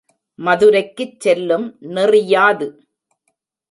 [0.39, 2.67] மதுரைக்குச் செல்லும் நெறியாது?